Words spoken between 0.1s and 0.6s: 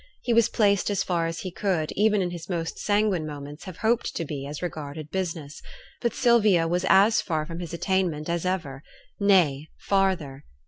He was